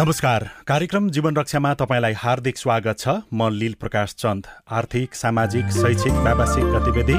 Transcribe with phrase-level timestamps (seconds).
[0.00, 6.12] नमस्कार। कार्यक्रम जीवन रक्षामा तपाईँलाई हार्दिक स्वागत छ। म लील प्रकाश चन्द। आर्थिक सामाजिक शैक्षिक
[6.24, 7.16] व्यावसायिक गतिविधि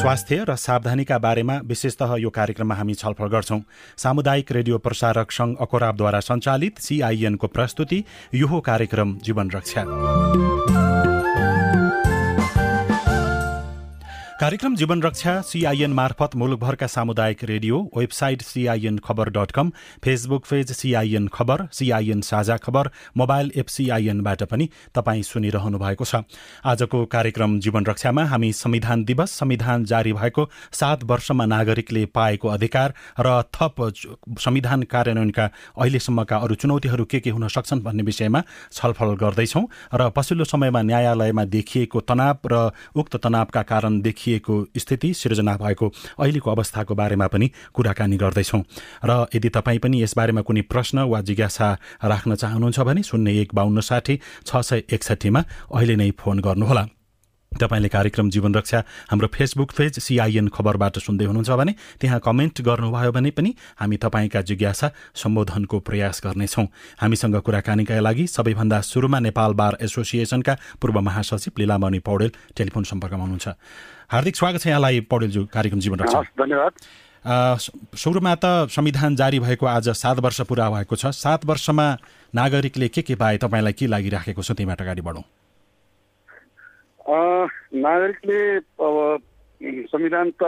[0.00, 3.60] स्वास्थ्य र सावधानीका बारेमा विशेषतः यो कार्यक्रममा हामी छलफल गर्छौं।
[3.96, 9.84] सामुदायिक रेडियो प्रसारक संघ अकोराबद्वारा सञ्चालित सिआइएनको प्रस्तुति यो कार्यक्रम जीवन रक्षा।
[14.42, 19.70] कार्यक्रम जीवन रक्षा सिआइएन मार्फत मुलुकभरका सामुदायिक radio website CIN Khabar dot com
[20.04, 26.22] Facebook page CIN Khabar CIN साझा खबर मोबाइल एप सिआइएनबाट पनि तपाईँ सुनिरहनु भएको छ।
[26.64, 32.94] आजको कार्यक्रम जीवन रक्षामा हामी संविधान दिवस संविधान जारी भएको सात वर्षमा नागरिकले पाएको अधिकार
[33.20, 33.80] र थप
[34.40, 40.50] संविधान कार्यान्वयनका अहिलेसम्मका अरू चुनौतीहरू के के हुन सक्छन् भन्ने विषयमा छलफल गर्दैछौँ र पछिल्लो
[40.50, 46.94] समयमा न्यायालयमा देखिएको तनाव र उक्त तनावका कारण देखिए देखिएको स्थिति सिर्जना भएको अहिलेको अवस्थाको
[46.94, 48.62] बारेमा पनि कुराकानी गर्दैछौँ।
[49.04, 51.68] र यदि तपाईँ पनि यसबारेमा कुनै प्रश्न वा जिज्ञासा
[52.04, 56.86] राख्न चाहनुहुन्छ भने शून्य एक बाहन्न साठी छ सय एकसट्ठीमा अहिले नै फोन गर्नुहोला।
[57.52, 58.78] तपाईँले कार्यक्रम जीवन रक्षा
[59.12, 64.40] हाम्रो फेसबुक पेज सिआइएन खबरबाट सुन्दै हुनुहुन्छ भने त्यहाँ कमेन्ट गर्नुभयो भने पनि हामी तपाईँका
[64.40, 66.66] जिज्ञासा सम्बोधनको प्रयास गर्नेछौँ।
[66.96, 73.48] हामीसँग कुराकानीका लागि सबैभन्दा सुरुमा नेपाल बार एसोसिएसनका पूर्व महासचिव लीलामणि पौडेल टेलिफोन सम्पर्कमा हुनुहुन्छ।
[74.12, 76.72] हार्दिक स्वागत छ यहाँलाई पौडेलज्यू कार्यक्रम जीवन रक्षा धन्यवाद।
[77.96, 81.86] सुरुमा त संविधान जारी भएको आज सात वर्ष पुरा भएको छ। सात वर्षमा
[82.36, 83.38] नागरिकले के के पाए?
[83.40, 84.52] तपाईँलाई के लागिराखेको छ?
[84.52, 85.24] त्यहीबाट अगाडि बढौँ।
[87.72, 88.40] नागरिकले
[88.84, 88.96] अब
[89.88, 90.44] संविधान त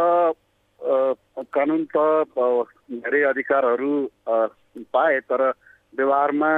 [1.56, 2.05] कानुन त
[3.01, 3.93] धेरै अधिकारहरू
[4.93, 5.41] पाए तर
[5.97, 6.53] व्यवहारमा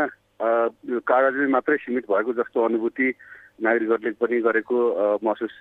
[1.06, 3.08] कागजले मात्रै सीमित भएको जस्तो अनुभूति
[3.62, 4.76] नागरिकहरूले पनि गरेको
[5.22, 5.54] महसुस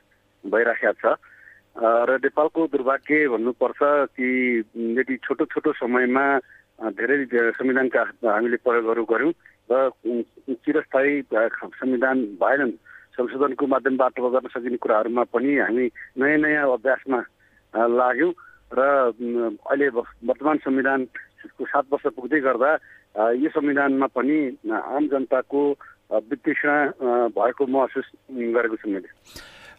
[0.44, 1.18] भइराखेको छ।
[1.76, 3.80] र नेपालको दुर्भाग्य भन्नुपर्छ
[4.16, 4.28] कि
[4.96, 6.26] यदि छोटो छोटो समयमा
[6.96, 7.18] धेरै
[7.52, 9.34] संविधानका हामीले प्रयोगहरू गऱ्यौँ
[9.70, 9.92] र
[10.56, 12.72] चिरस्थायी संविधान भएनन्
[13.16, 15.86] संशोधनको माध्यमबाट गर्न सकिने कुराहरूमा पनि हामी
[16.20, 17.20] नयाँ नयाँ अभ्यासमा
[17.74, 18.32] लाग्यौँ
[18.72, 18.82] र
[19.68, 22.72] अहिले वर्तमान संविधानको सात वर्ष पुग्दै गर्दा
[23.36, 24.38] यो संविधानमा पनि
[24.72, 25.62] आम जनताको
[26.12, 26.92] विश्लेषण
[27.36, 29.10] भएको महसुस गरेको छु मैले।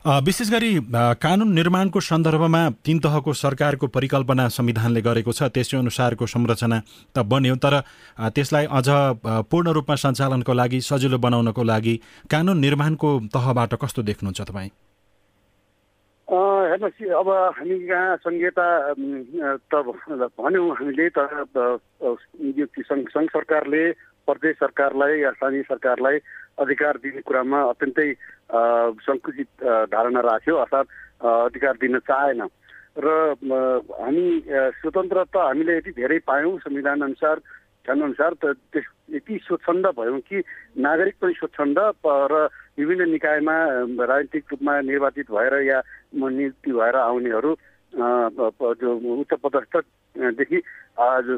[0.06, 6.78] विशेष गरी कानुन निर्माणको सन्दर्भमा तीन तहको सरकारको परिकल्पना संविधानले गरेको छ त्यसै अनुसारको संरचना
[7.10, 7.74] त बन्यो तर
[8.30, 8.86] त्यसलाई अझ
[9.50, 11.98] पूर्ण रूपमा सञ्चालनको लागि सजिलो बनाउनको लागि
[12.30, 14.70] कानुन निर्माणको तहबाट कस्तो देख्नुहुन्छ तपाईँ?
[16.28, 17.28] हेर्नुहोस् अब
[17.58, 18.66] हामी यहाँ संहिता
[19.70, 19.74] त
[20.38, 21.78] भन्यौँ हामीले तर
[22.54, 23.82] यो सङ्घ सरकारले
[24.26, 26.18] प्रदेश सरकारलाई या स्थानीय सरकारलाई
[26.58, 28.08] अधिकार दिने कुरामा अत्यन्तै
[29.02, 29.48] सङ्कुचित
[29.92, 30.88] धारणा राख्यो अर्थात्
[31.22, 32.42] अधिकार दिन चाहेन।
[32.96, 33.08] र
[33.92, 34.26] हामी
[34.80, 37.36] स्वतन्त्र त हामीले यति धेरै पायौँ संविधान अनुसार
[37.86, 38.84] अनुसार त त्यस
[39.14, 40.42] यति स्वच्छन्द भयौँ कि
[40.80, 43.56] नागरिक पनि स्वच्छन्द र विभिन्न निकायमा
[44.02, 45.78] राजनीतिक रूपमा निर्वाचित भएर या
[46.16, 47.52] नियुक्ति भएर आउनेहरू
[47.92, 50.60] जो उच्च पदस्थदेखि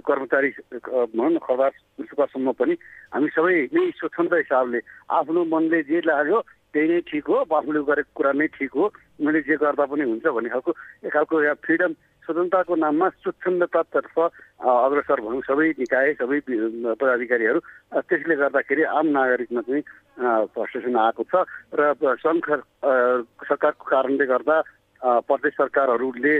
[0.02, 1.70] कर्मचारी भनौँ न खबर
[2.00, 2.74] सुखसम्म पनि
[3.12, 4.80] हामी सबै नै स्वच्छन्द हिसाबले
[5.12, 6.40] आफ्नो मनले जे लाग्यो
[6.74, 10.26] त्यही नै ठिक हो आफूले गरेको कुरा नै ठिक हो मैले जे गर्दा पनि हुन्छ
[10.28, 10.72] भन्ने खालको
[11.02, 11.92] एक खालको यहाँ फ्रिडम
[12.24, 16.40] स्वतन्त्रताको नाममा स्वच्छन्दतातर्फ अग्रसर भनौँ सबै निकाय सबै
[16.94, 17.60] पदाधिकारीहरू
[18.04, 19.82] त्यसले गर्दाखेरि आम नागरिकमा चाहिँ
[20.48, 22.44] फ्रस्ट्रेसन आएको छ र सङ्घ
[23.42, 24.56] सरकारको कारणले गर्दा
[25.02, 26.34] प्रदेश सरकारहरूले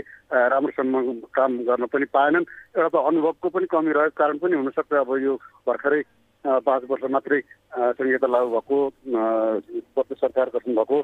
[0.51, 5.11] राम्रोसँग काम गर्न पनि पाएनन्। एउटा त अनुभवको पनि कमी रहेको कारण पनि हुनसक्छ अब
[5.23, 5.33] यो
[5.67, 6.01] भर्खरै
[6.45, 7.39] पाँच वर्ष मात्रै
[7.95, 8.77] संहिता लागू भएको
[9.95, 10.99] प्रदेश सरकार गठन भएको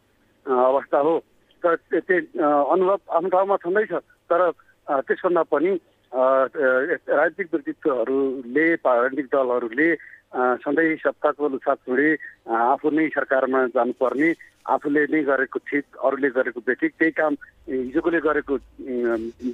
[0.46, 1.16] अवस्था हो।
[1.64, 3.92] तर त्यो अनुभव आफ्नो ठाउँमा छँदैछ
[4.30, 4.42] तर
[4.88, 5.72] त्यसभन्दा पनि
[6.12, 9.90] राजनीतिक व्यक्तित्वहरूले राजनीतिक दलहरूले
[10.36, 12.10] सधैँ सत्ताको लुछा छोडी
[12.52, 14.30] आफू नै सरकारमा जानुपर्ने
[14.66, 17.34] आफूले नै गरेको ठिक अरूले गरेको बेठिक त्यही काम
[17.70, 18.54] हिजोकोले गरेको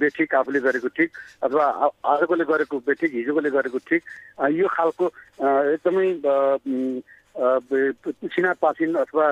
[0.00, 1.10] बेठिक आफूले गरेको ठिक
[1.44, 1.64] अथवा
[2.12, 4.02] आजकोले गरेको बेठिक हिजोकोले गरेको ठिक
[4.56, 5.06] यो खालको
[5.76, 6.06] एकदमै
[7.32, 9.26] सिना पासिन अथवा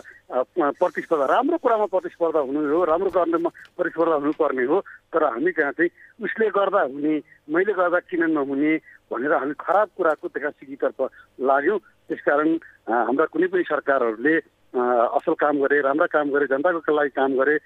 [0.81, 4.79] प्रतिस्पर्धा राम्रो कुरामा प्रतिस्पर्धा हुनु हो राम्रो गर्नेमा प्रतिस्पर्धा हुनुपर्ने हो
[5.13, 5.91] तर हामी कहाँ चाहिँ
[6.25, 7.15] उसले गर्दा हुने
[7.53, 8.73] मैले गर्दा किन नहुने
[9.13, 10.99] भनेर हामी खराब कुराको देखा सिकीतर्फ
[11.45, 11.79] लाग्यौँ।
[12.09, 12.49] त्यसकारण
[12.89, 14.35] हाम्रा कुनै पनि सरकारहरूले
[14.71, 17.57] असल काम गरे राम्रा काम गरे जनताको लागि काम गरे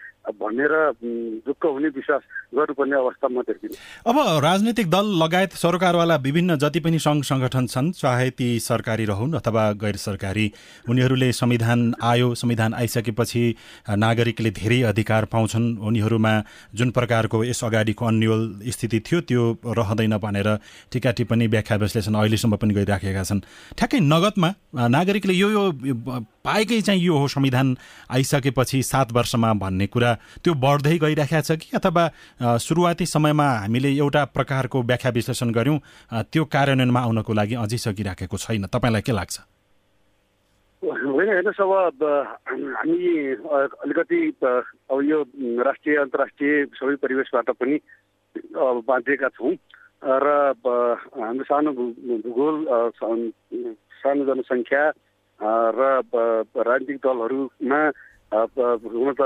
[0.40, 0.72] भनेर
[1.46, 2.22] दुःख हुने विश्वास
[2.56, 3.76] गर्नुपर्ने अवस्था म देख्दिनँ
[4.08, 9.34] अब राजनैतिक दल लगायत सरकारवाला विभिन्न जति पनि सङ्घ सङ्गठन छन् चाहे ती सरकारी रहन्
[9.34, 10.46] अथवा गैर सरकारी
[10.88, 13.44] उनीहरूले संविधान आयो संविधान आइसकेपछि
[14.04, 16.34] नागरिकले धेरै अधिकार पाउँछन्। उनीहरूमा
[16.74, 19.42] जुन प्रकारको यस अगाडिको अन्यल स्थिति थियो त्यो
[19.78, 20.48] रहँदैन भनेर
[20.92, 23.40] टिका टिप्पणी व्याख्या विश्लेषण अहिलेसम्म पनि गरिराखेका छन्।
[23.76, 24.48] ठ्याक्कै नगदमा
[24.88, 25.64] नागरिकले यो यो
[26.44, 27.76] पाएकै यो हो संविधान
[28.11, 30.12] आइसकेपछि सात वर्षमा भन्ने कुरा।
[30.44, 31.69] त्यो बढ्दै गइरहेको छ कि?
[31.76, 32.05] अथवा
[32.58, 35.79] सुरुवाती समयमा हामीले एउटा प्रकारको व्याख्या विश्लेषण गऱ्यौँ
[36.32, 39.37] त्यो कार्यान्वयनमा आउनको लागि अझै सकिराखेको छैन। तपाईँलाई के लाग्छ?
[40.82, 42.02] होइन हेर्नुहोस् अब
[42.76, 43.00] हामी
[43.85, 45.19] अलिकति अब यो
[45.64, 47.76] राष्ट्रिय अन्तर्राष्ट्रिय सबै परिवेशबाट पनि
[48.85, 49.55] बाँधिएका छौँ।
[50.05, 50.29] र
[50.61, 52.56] हाम्रो सानो भूगोल
[53.00, 54.82] सानो जनसङ्ख्या
[55.44, 55.82] र
[56.56, 57.81] राजनीतिक दलहरूमा
[58.32, 59.23] हुन त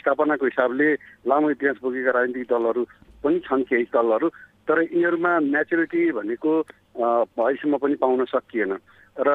[0.00, 0.88] स्थापनाको हिसाबले
[1.30, 2.82] लामो इतिहास बोकेका राजनीतिक दलहरू
[3.22, 4.28] पनि छन् केही दलहरू
[4.66, 6.52] तर यिनीहरूमा म्याचुरिटी भनेको
[6.98, 8.72] अहिलेसम्म पनि पाउन सकिएन।
[9.16, 9.30] र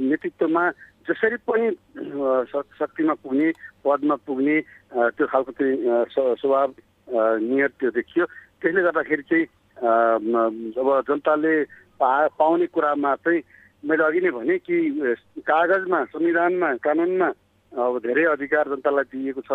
[0.00, 0.64] नेतृत्वमा
[1.06, 1.66] जसरी पनि
[2.50, 3.48] शक्तिमा पुग्ने
[3.84, 4.56] पदमा पुग्ने
[5.16, 6.68] त्यो खालको त्यो स्वभाव
[7.46, 8.24] नियत त्यो देखियो।
[8.60, 9.46] त्यसले गर्दाखेरि चाहिँ
[9.78, 11.54] अब जनताले
[12.00, 13.40] पा पाउने कुरामा चाहिँ
[13.84, 14.76] मैले अघि नै भने कि
[15.40, 17.28] कागजमा संविधानमा कानुनमा
[17.72, 19.52] अब धेरै अधिकार जनतालाई दिइएको छ।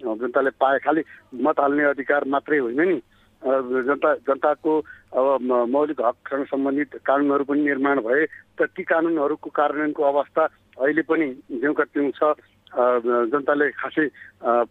[0.00, 1.02] जनताले पाए खालि
[1.44, 2.98] मत हाल्ने अधिकार मात्रै होइन नि।
[3.42, 4.72] जनता जनताको
[5.12, 5.26] अब
[5.68, 8.24] मौलिक हकसँग सम्बन्धित कानुनहरू पनि निर्माण भए
[8.58, 10.42] तर ती कानुनहरूको कार्यान्वयनको अवस्था
[10.78, 11.26] अहिले पनि
[11.60, 12.32] ज्यूका त्यौँ छ।
[13.32, 14.06] जनताले खासै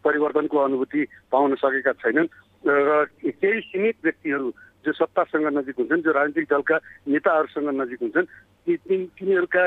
[0.01, 1.01] परिवर्तनको अनुभूति
[1.31, 2.33] पाउन सकेका छैनन्।
[2.65, 4.47] र केही सीमित व्यक्तिहरू
[4.85, 6.77] जो सत्तासँग नजिक हुन्छन् जो राजनीतिक दलका
[7.07, 8.31] नेताहरूसँग नजिक हुन्छन्
[8.65, 8.77] ती
[9.09, 9.65] तिनीहरूका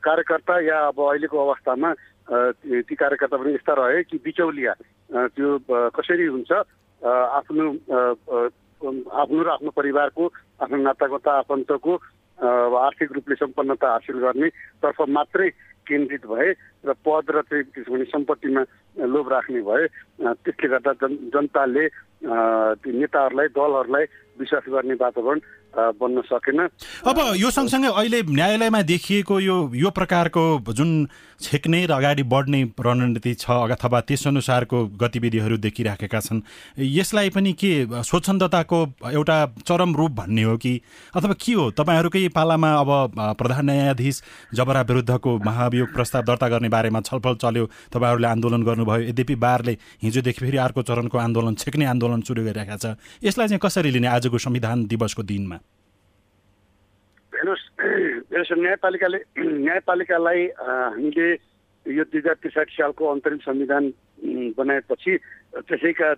[0.00, 1.90] कार्यकर्ता या अब अहिलेको अवस्थामा
[2.82, 4.74] ती कार्यकर्ता पनि यस्ता रहे कि बिचौलिया
[5.30, 5.48] त्यो
[5.94, 6.52] कसरी हुन्छ
[7.10, 7.64] आफ्नो
[9.14, 10.26] आफ्नो र आफ्नो परिवारको
[10.60, 11.94] आफ्नो नातागोता आफन्तको
[12.38, 14.48] आर्थिक रूपले सम्पन्नता हासिल गर्ने
[14.82, 15.48] तर्फ मात्रै
[15.86, 16.50] केन्द्रित भए
[16.84, 18.62] र पद र चाहिँ त्यसो भने सम्पत्तिमा
[19.06, 19.86] लोभ राख्ने भए
[20.40, 21.86] त्यसले गर्दा जन जनताले
[22.22, 24.04] नेताहरूलाई दलहरूलाई
[24.40, 25.38] विश्वास गर्ने वातावरण
[26.00, 26.60] बन्न सकेन।
[27.06, 30.42] अब यो सँगसँगै अहिले न्यायालयमा देखिएको यो यो प्रकारको
[30.74, 31.06] जुन
[31.40, 36.40] छेक्ने र अगाडि बढ्ने रणनीति छ अथवा त्यसअनुसारको गतिविधिहरू देखिराखेका छन्
[36.76, 37.72] यसलाई पनि के
[38.02, 38.78] स्वच्छन्दताको
[39.12, 40.80] एउटा चरम रूप भन्ने हो कि?
[41.14, 41.70] अथवा के हो?
[41.70, 42.90] तपाईँहरूकै पालामा अब
[43.38, 44.22] प्रधान न्यायाधीश
[44.54, 47.64] जबरा विरुद्धको महाभियोग प्रस्ताव दर्ता गर्ने बारेमा छलफल चल्यो
[47.94, 52.84] तपाईँहरूले आन्दोलन गर्नुभयो यद्यपि बारले हिजोदेखि फेरि अर्को चरणको आन्दोलन छेक्ने आन्दोलन सुरु गरिरहेका छ।
[53.22, 55.56] यसलाई चाहिँ कसरी लिने आजको संविधान दिवसको दिनमा?
[57.32, 61.28] हेर्नुहोस् न्यायपालिकाले न्यायपालिकालाई हामीले
[61.86, 63.84] यो दुई हजार त्रिसाठी सालको अन्तरिम संविधान
[64.58, 65.12] बनाएपछि
[65.64, 66.08] त्यसैका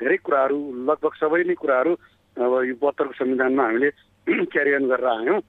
[0.00, 0.58] धेरै कुराहरू
[0.88, 1.92] लगभग सबै नै कुराहरू
[2.36, 3.90] अब यो बहत्तरको संविधानमा हामीले
[4.26, 5.40] क्यारियन गरेर आयौँ।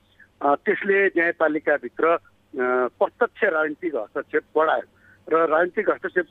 [0.43, 2.05] त्यसले न्यायपालिकाभित्र
[2.99, 4.87] प्रत्यक्ष राजनीतिक हस्तक्षेप बढायो।
[5.31, 6.27] र राजनीतिक हस्तक्षेप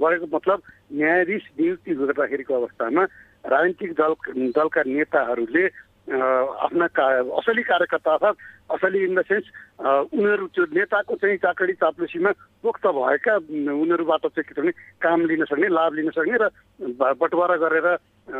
[0.00, 3.04] बढेको मतलब न्यायाधीश नियुक्ति गर्दाखेरिको अवस्थामा
[3.46, 4.14] राजनीतिक दल
[4.56, 5.64] दलका नेताहरूले
[6.10, 7.04] आफ्ना का
[7.38, 8.38] असली कार्यकर्ता अर्थात्
[8.74, 9.46] असली इन द सेन्स
[10.10, 12.30] उनीहरू त्यो नेताको चाहिँ चाकडी चाप्लुसीमा
[12.62, 16.50] पोख्त भएका उनीहरूबाट चाहिँ के भने काम लिन सक्ने लाभ लिन सक्ने र
[17.14, 17.86] बटवारा गरेर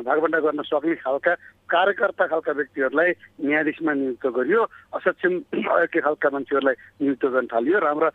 [0.02, 1.34] भागभन्डा गर्न सक्ने खालका
[1.70, 3.10] कार्यकर्ता खालका व्यक्तिहरूलाई
[3.46, 4.62] न्यायाधीशमा नियुक्त गरियो।
[4.98, 5.34] असक्षम
[5.74, 8.10] अयोग्य खालका मान्छेहरूलाई नियुक्त गर्न थालियो। राम्रा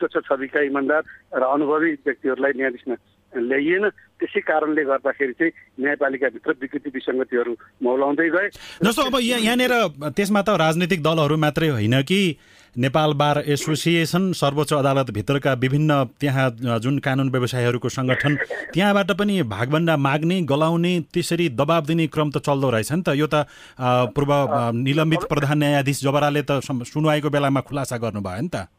[0.00, 1.02] स्वच्छ छविका इमान्दार
[1.36, 2.96] र अनुभवी व्यक्तिहरूलाई न्यायाधीशमा
[3.36, 3.88] ल्याइएन।
[4.20, 8.48] त्यसै कारणले गर्दाखेरि चाहिँ न्यायपालिकाभित्र विकृति विसङ्गतिहरू मौलाउँदै गए।
[8.84, 9.72] जस्तो अब यहाँ यहाँनिर
[10.12, 12.20] त्यसमा त राजनीतिक दलहरू मात्रै होइन कि
[12.76, 18.36] नेपाल बार एसोसिएसन सर्वोच्च अदालतभित्रका विभिन्न त्यहाँ जुन कानुन व्यवसायहरूको सङ्गठन
[18.74, 23.26] त्यहाँबाट पनि भागभन्डा माग्ने गलाउने त्यसरी दबाब दिने क्रम त चल्दो रहेछ नि त। यो
[23.26, 23.48] त
[24.14, 24.30] पूर्व
[24.86, 28.70] निलम्बित प्रधान न्यायाधीश जबराले त सुनवाईको बेलामा खुलासा गर्नुभयो नि त।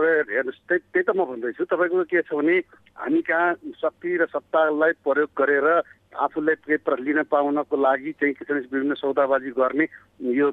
[0.00, 2.56] अब हेर्नुहोस् त्यही त्यही त म भन्दैछु तपाईँको के छ भने
[2.96, 5.68] हामी कहाँ शक्ति र सत्तालाई प्रयोग गरेर
[6.16, 9.86] आफूलाई पेपर लिन पाउनको लागि चाहिँ के छ विभिन्न सौदाबाजी गर्ने
[10.32, 10.48] यो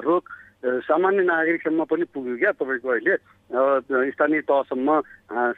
[0.00, 0.24] रोग
[0.64, 3.16] सामान्य नागरिकसम्म पनि पुग्यो क्या तपाईँको अहिले।
[4.16, 4.88] स्थानीय तहसम्म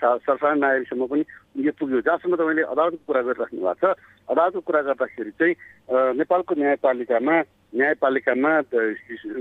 [0.03, 1.23] सरसाधारण नागरिकसम्म पनि
[1.65, 3.95] यो पुग्यो जहाँसम्म तपाईँले अदालतको कुरा गरिराख्नु भएको छ।
[4.29, 5.55] अदालतको कुरा गर्दाखेरि चाहिँ
[6.19, 7.37] नेपालको न्यायपालिकामा
[7.79, 8.53] न्यायपालिकामा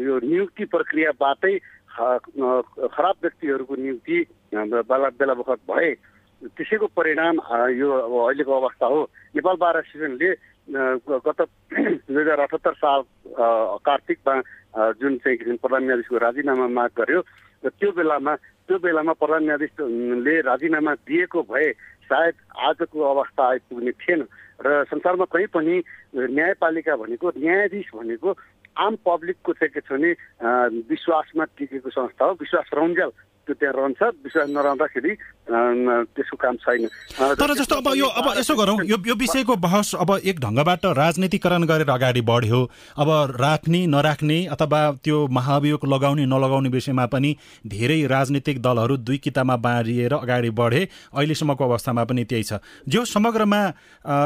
[0.07, 1.53] यो नियुक्ति प्रक्रियाबाटै
[1.97, 4.17] खराब व्यक्तिहरूको नियुक्ति
[4.53, 5.93] बेला बेला बखत भए
[6.41, 7.35] त्यसैको परिणाम
[7.73, 9.01] यो अब अहिलेको अवस्था हो।
[9.35, 10.29] नेपाल बार एसोसिएसनले
[11.25, 11.41] गत
[11.73, 13.01] दुई हजार अठहत्तर साल
[13.81, 14.35] कार्तिकमा
[15.01, 17.21] जुन चाहिँ प्रधान न्यायाधीशको राजीनामा माग गर्यो
[17.65, 18.35] र त्यो बेलामा
[18.69, 21.71] त्यो बेलामा प्रधान न्यायाधीशले राजीनामा दिएको भए
[22.05, 22.35] सायद
[22.69, 24.21] आजको अवस्था आइपुग्ने थिएन।
[24.57, 25.75] र संसारमा कहीँ पनि
[26.17, 28.29] न्यायपालिका भनेको न्यायाधीश भनेको
[28.77, 30.11] आम पब्लिकको चाहिँ के छ भने
[30.89, 33.11] विश्वासमा टिकेको संस्था हो। विश्वास रौन्जेल।
[33.47, 35.11] त्यो त्यहाँ रहन्छ विश्वास नरहँदाखेरि
[35.47, 36.87] त्यसको काम छैन
[37.39, 41.63] तर जस्तो अब यो अब यसो गरौँ यो यो विषयको बहस अब एक ढङ्गबाट राजनीतिकरण
[41.63, 42.59] गरेर अगाडि बढ्यो।
[42.99, 47.35] अब राख्ने नराख्ने अथवा त्यो महाभियोग लगाउने नलगाउने विषयमा पनि
[47.65, 50.81] धेरै राजनीतिक दलहरू दुई कितामा बाँडिएर अगाडि बढे।
[51.15, 53.61] अहिलेसम्मको अवस्थामा पनि त्यही छ। जो समग्रमा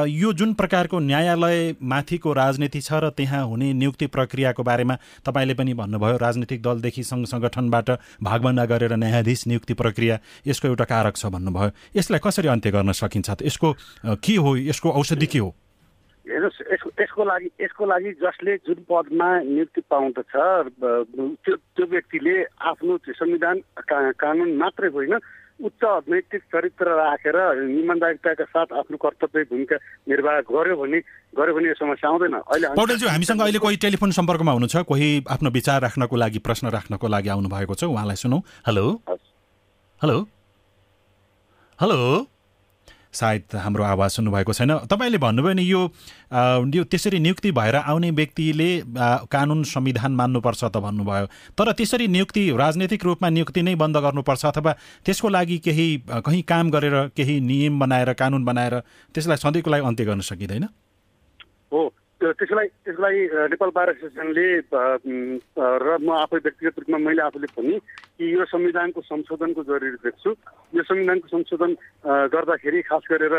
[0.10, 5.74] यो जुन प्रकारको न्यायालय माथिको राजनीति छ र त्यहाँ हुने नियुक्ति प्रक्रियाको बारेमा तपाईँले पनि
[5.78, 7.90] भन्नुभयो राजनीतिक दलदेखि सङ्घ सङ्गठनबाट
[8.24, 10.16] भागभन्दा गरेर न्यायाधीश नियुक्ति प्रक्रिया
[10.48, 13.30] यसको एउटा कारक छ भन्नुभयो। यसलाई कसरी अन्त्य गर्न सकिन्छ?
[13.36, 13.70] त यसको
[14.24, 14.56] के हो?
[14.72, 15.52] यसको औषधि के हो?
[16.22, 22.36] हेर्नुहोस् यसको यसको लागि यसको लागि जसले जुन पदमा नियुक्ति पाउँदछ त्यो त्यो व्यक्तिले
[22.72, 23.58] आफ्नो संविधान
[24.16, 25.14] कानुन मात्रै होइन
[25.62, 27.38] उच्च नैतिक चरित्र राखेर
[27.82, 29.76] इमान्दारिताका साथ आफ्नो कर्तव्य भूमिका
[30.10, 31.00] निर्वाह गर्यो भने
[31.38, 35.50] गर्यो भने यो समस्या आउँदैन। अहिले पौडेलज्यू हामीसँग अहिले कोही टेलिफोन सम्पर्कमा हुनुहुन्छ कोही आफ्नो
[35.50, 38.86] विचार राख्नको लागि प्रश्न राख्नको लागि आउनु भएको छ। उहाँलाई सुनौ। हेलो।
[40.02, 40.18] हेलो।
[41.80, 42.00] हेलो।
[43.14, 45.82] सायद हाम्रो आवाज सुन्नुभएको छैन। तपाईँले भन्नुभयो नि यो
[46.76, 48.70] यो त्यसरी नियुक्ति भएर आउने व्यक्तिले
[49.32, 51.26] कानुन संविधान मान्नुपर्छ त भन्नुभयो।
[51.58, 54.72] तर त्यसरी नियुक्ति राजनैतिक रूपमा नियुक्ति नै बन्द गर्नुपर्छ अथवा
[55.06, 58.80] त्यसको लागि केही कहीँ काम गरेर केही नियम बनाएर कानुन बनाएर
[59.16, 60.64] त्यसलाई सधैँको लागि अन्त्य गर्न सकिँदैन?
[61.72, 61.82] हो
[62.22, 64.46] त्यसको लागि नेपाल बार एसोसिएसनले
[65.82, 70.30] र म आफै व्यक्तिगत रूपमा मैले आफूले पनि कि यो संविधानको संशोधनको जरुरी देख्छु।
[70.78, 71.72] यो संविधानको संशोधन
[72.06, 73.36] गर्दाखेरि खास गरेर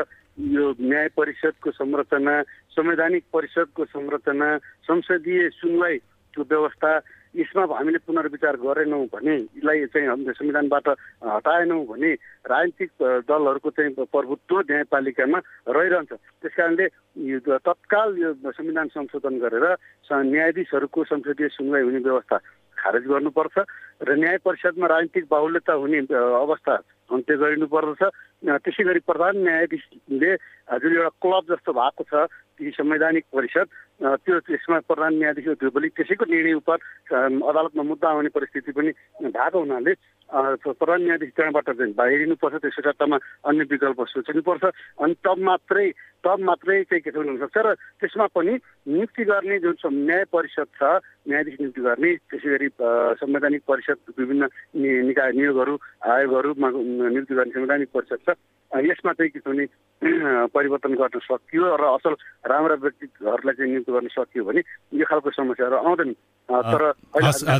[0.59, 2.35] यो न्याय परिषदको संरचना
[2.75, 6.93] संवैधानिक परिषदको संरचना संसदीय सुनवाईको व्यवस्था
[7.35, 10.89] यसमा हामीले पुनर्विचार गरेनौँ भने यसलाई चाहिँ संविधानबाट
[11.25, 12.12] हटाएनौँ भने
[12.45, 12.91] राजनीतिक
[13.25, 16.87] दलहरूको चाहिँ प्रभुत्व न्यायपालिकामा रहिरहन्छ। त्यस कारणले
[17.59, 19.65] तत्काल यो संविधान संशोधन गरेर
[20.12, 22.37] न्यायाधीशहरूको संसदीय सुनवाई हुने व्यवस्था
[22.77, 23.57] खारेज गर्नुपर्छ
[24.03, 26.75] र न्याय परिषदमा राजनीतिक बाहुल्यता हुने अवस्था
[27.12, 28.02] अन्त्य गरिनुपर्दछ।
[28.64, 30.31] त्यसै गरी प्रधान न्यायाधीशले
[30.83, 32.14] जुन एउटा क्लब जस्तो भएको छ
[32.59, 33.66] ती संवैधानिक परिषद।
[34.02, 38.90] त्यो त्यसमा प्रधान न्यायाधीश भोलि त्यसैको निर्णय उप अदालतमा मुद्दा आउने परिस्थिति पनि
[39.31, 39.92] भएको हुनाले
[40.33, 43.16] प्रधान न्यायाधीश त्यहाँबाट चाहिँ बाहिरिनुपर्छ त्यसको सट्टामा
[43.47, 44.64] अन्य विकल्प सोच्नुपर्छ।
[45.02, 45.88] अनि तब मात्रै
[46.25, 48.54] तब मात्रै चाहिँ के छ हुनसक्छ र त्यसमा पनि
[48.87, 49.75] नियुक्ति गर्ने जुन
[50.07, 50.83] न्याय परिषद छ
[51.28, 52.69] न्यायाधीश नियुक्ति गर्ने त्यसै गरी
[53.23, 54.42] संवैधानिक परिषद विभिन्न
[55.11, 55.75] निकाय नियोगहरू
[56.11, 56.69] आयोगहरूमा
[57.09, 58.37] नियुक्ति गर्ने संवैधानिक परिषद छ।
[58.73, 59.66] यसमा चाहिँ के छ भने
[60.49, 62.14] परिवर्तन गर्न सकियो र असल
[62.49, 64.61] राम्रा व्यक्तिहरूलाई चाहिँ नियुक्त गर्न सकियो भने
[64.97, 66.11] यो खालको समस्याहरू आउँदैन।
[66.49, 66.82] तर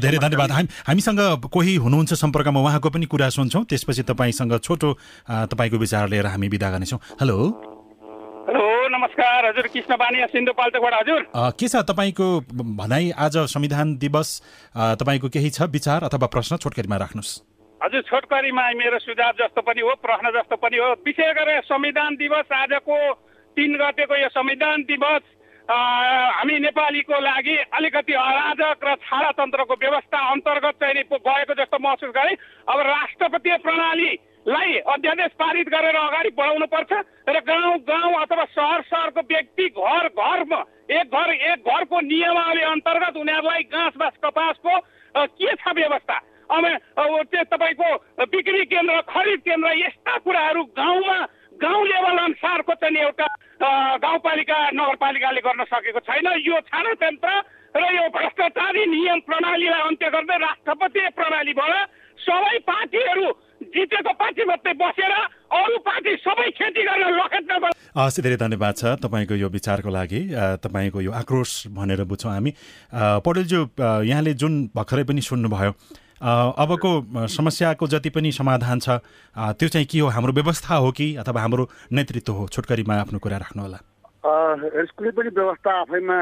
[0.00, 0.50] धेरै धन्यवाद।
[0.88, 1.20] हामीसँग
[1.52, 2.61] कोही हुनुहुन्छ सम्पर्कमा?
[2.61, 4.88] उहाँको पनि कुरा सुन्छौँ। त्यसपछि तपाईँसँग छोटो
[5.52, 7.37] तपाईँको विचार लिएर हामी विदा गर्नेछौँ। हेलो।
[8.42, 11.20] हेलो नमस्कार। हजुर कृष्ण बानी सिन्धुपाल्चोकबाट हजुर।
[11.54, 13.11] के छ तपाईँको भनाइ?
[13.14, 14.28] आज संविधान दिवस
[14.75, 16.56] तपाईँको केही छ विचार अथवा प्रश्न?
[16.56, 17.51] छोटकरीमा राख्नुहोस्।
[17.83, 22.53] हजुर छोटकरीमा मेरो सुझाव जस्तो पनि हो प्रश्न जस्तो पनि हो। विशेष गरेर संविधान दिवस
[22.55, 22.97] आजको
[23.57, 25.23] तिन गतेको यो संविधान दिवस
[25.67, 32.37] हामी नेपालीको लागि अलिकति अराजक र छाडातन्त्रको व्यवस्था अन्तर्गत चाहिँ गएको जस्तो महसुस गरेँ।
[32.71, 36.93] अब राष्ट्रपतीय प्रणालीलाई अध्यादेश पारित गरेर अगाडि बढाउनु पर्छ
[37.29, 43.17] र गाउँ गाउँ अथवा सहर सहरको व्यक्ति घर घरमा एक घर एक घरको नियमावली अन्तर्गत
[43.17, 44.79] उनीहरूलाई घाँस बाँस कपासको
[45.15, 46.19] के छ व्यवस्था?
[46.52, 47.88] त्यो तपाईँको
[48.28, 51.18] बिक्री केन्द्र खरिद केन्द्र यस्ता कुराहरू गाउँमा
[51.62, 53.26] गाउँ लेभल अनुसारको चाहिँ एउटा
[54.04, 57.30] गाउँपालिका नगरपालिकाले गर्न सकेको छैन। यो छानातन्त्र
[57.73, 61.73] र यो भ्रष्टाचारी नियम प्रणालीलाई अन्त्य गर्दै राष्ट्रपति प्रणालीबाट
[62.21, 63.26] सबै पार्टीहरू
[63.73, 65.12] जितेको पार्टी मात्रै बसेर
[65.56, 70.21] अरू पार्टी सबै खेती गर्न लखेट्न हस् धेरै धन्यवाद छ तपाईँको यो विचारको लागि।
[70.61, 72.50] तपाईँको यो आक्रोश भनेर बुझ्छौँ हामी।
[73.25, 73.61] पौडेलज्यू
[74.04, 75.73] यहाँले जुन भर्खरै पनि सुन्नुभयो
[76.23, 76.91] अबको
[77.29, 79.02] समस्याको जति पनि समाधान छ
[79.59, 80.09] त्यो चाहिँ के हो?
[80.09, 82.47] हाम्रो व्यवस्था हो कि अथवा हाम्रो नेतृत्व हो?
[82.49, 83.79] छोटकरीमा आफ्नो कुरा राख्नुहोला
[84.23, 86.19] कुनै पनि व्यवस्था आफैमा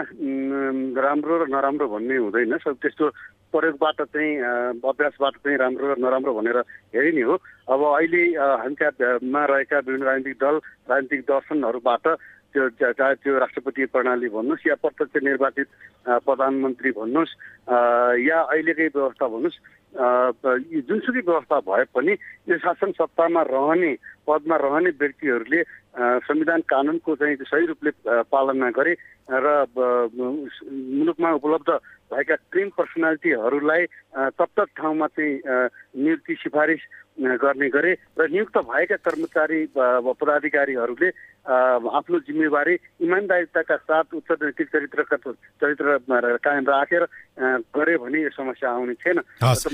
[1.04, 3.04] राम्रो र नराम्रो भन्ने हुँदैन। त्यस्तो
[3.52, 6.58] प्रयोगबाट चाहिँ अभ्यासबाट चाहिँ राम्रो र नराम्रो भनेर
[6.96, 7.34] हेरिने हो।
[7.68, 10.56] अब अहिले हामी त्यहाँमा रहेका विभिन्न राजनीतिक दल
[10.88, 12.04] राजनीतिक दर्शनहरूबाट
[12.50, 15.68] त्यो चाहे त्यो राष्ट्रपति प्रणाली भन्नुहोस् या प्रत्यक्ष निर्वाचित
[16.24, 17.36] प्रधानमन्त्री भन्नुहोस्
[18.26, 19.60] या अहिलेकै व्यवस्था भन्नुहोस्
[19.92, 22.12] जुनसुकै व्यवस्था भए पनि
[22.46, 23.92] यो शासन सत्तामा रहने
[24.22, 25.62] पदमा रहने व्यक्तिहरूले
[26.22, 27.90] संविधान कानुनको चाहिँ सही रूपले
[28.30, 28.94] पालना गरे
[29.28, 31.70] र मुलुकमा उपलब्ध
[32.10, 33.86] भएका क्रिम पर्सनालिटीहरूलाई
[34.32, 35.34] तत्त ठाउँमा चाहिँ
[35.96, 36.82] नियुक्ति सिफारिस
[37.36, 41.10] गर्ने गरे र नियुक्त भएका कर्मचारी पदाधिकारीहरूले
[41.90, 45.98] आफ्नो जिम्मेवारी इमान्दारिताका साथ उच्च नैतिक चरित्रका चरित्र
[46.38, 47.04] कायम राखेर
[47.74, 49.18] गरे भने यो समस्या आउने थिएन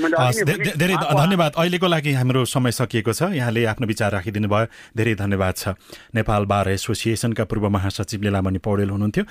[0.07, 5.55] धेरै धन्यवाद। अहिलेको लागि हाम्रो समय सकिएको छ। यहाँले आफ्नो विचार राखिदिनु भयो। धेरै धन्यवाद
[5.57, 5.69] छ।
[6.15, 9.25] नेपाल बार एसोसिएसनका पूर्व महासचिव लिलामणि पौडेल हुनुहुन्थ्यो।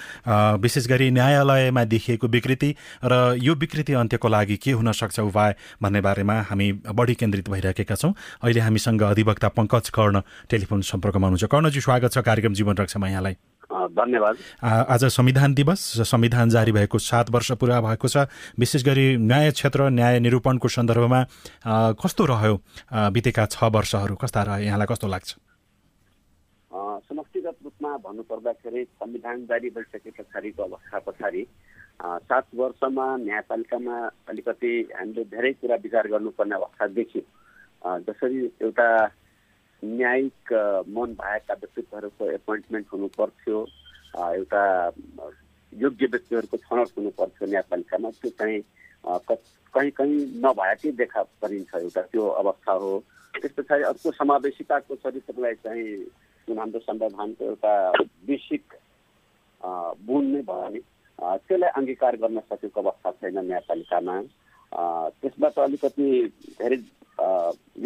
[0.60, 2.70] विशेष गरी न्यायालयमा देखिएको विकृति
[3.04, 7.96] र यो विकृति अन्त्यको लागि के हुन सक्छ उपाय भन्ने बारेमा हामी बढी केन्द्रित भइरहेका
[7.96, 8.14] छौँ।
[8.44, 13.36] अहिले हामीसँग अधिवक्ता पङ्कज कर्ण टेलिफोन सम्पर्कमा हुनुहुन्छ। कर्णजी स्वागत छ। कार्यक्रम जीवन रक्षामा यहाँलाई।
[13.76, 18.28] धन्यवाद। आज संविधान दिवस संविधान जारी भएको सात वर्ष पुरा भएको छ।
[18.60, 21.24] विशेष गरी न्याय क्षेत्र न्याय निरूपणको सन्दर्भमा
[22.00, 22.56] कस्तो रह्यो
[23.12, 24.16] बितेका छ वर्षहरू?
[24.16, 24.66] कस्ता रह्यो?
[24.66, 25.36] यहाँलाई कस्तो लाग्छ?
[27.06, 31.46] समष्टिगत रूपमा भन्नुपर्दाखेरि संविधान जारी भइसके पछाडिको अवस्था पछाडि
[32.02, 33.98] सात वर्षमा न्यायपालिकामा
[34.30, 37.24] अलिकति हामीले धेरै कुरा विचार गर्नुपर्ने अवस्था देख्यौँ।
[38.02, 38.88] जसरी एउटा
[39.84, 40.54] न्यायिक
[40.96, 43.58] मन भएका व्यक्तित्वहरूको एपोइन्टमेन्ट हुनु पर्थ्यो
[44.18, 44.64] एउटा
[45.74, 48.62] योग्य व्यक्तिहरूको छनौट हुनु पर्थ्यो न्यायपालिकामा त्यो चाहिँ
[49.76, 50.16] कहीँ कहीँ
[50.46, 53.04] नभएकै देखा परिन्छ एउटा त्यो अवस्था हो।
[53.36, 55.86] त्यस पछाडि अर्को समावेशिताको चरित्रलाई चाहिँ
[56.48, 57.74] जुन हाम्रो संविधानको एउटा
[58.28, 58.64] बेसिक
[60.08, 60.80] बुन नै भयो भने
[61.20, 64.16] त्यसलाई अङ्गीकार गर्न सकेको अवस्था छैन न्यायपालिकामा।
[64.74, 66.08] त्यसबाट अलिकति
[66.60, 66.78] धेरै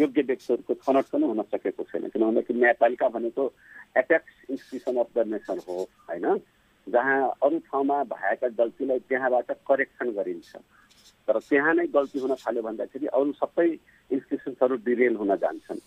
[0.00, 3.42] योग्य व्यक्तिहरूको छनौट पनि हुन सकेको छैन। किन भन्दाखेरि न्यायपालिका भनेको
[3.96, 5.76] apex institution of the nation हो
[6.08, 6.26] होइन?
[6.86, 10.56] जहाँ अरू ठाउँमा भएका गल्तीलाई त्यहाँबाट करेक्सन गरिन्छ।
[11.28, 13.68] तर त्यहाँ नै गल्ती हुन थाल्यो भन्दाखेरि अरू सबै
[14.10, 15.80] इन्स्टिट्युसन्सहरू डिरेल हुन जान्छन्।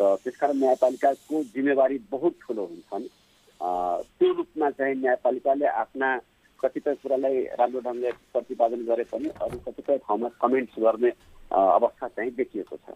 [0.00, 3.04] र त्यसकारण न्यायपालिकाको जिम्मेवारी बहुत ठुलो हुन्छन्।
[4.16, 6.08] त्यो रूपमा चाहिँ न्यायपालिकाले आफ्ना
[6.66, 11.10] कतिपय कुरालाई राम्रो ढङ्गले प्रतिपादन गरे पनि अरू कतिपय ठाउँमा कमेन्ट्स गर्ने
[11.52, 12.94] अवस्था चाहिँ देखिएको छ।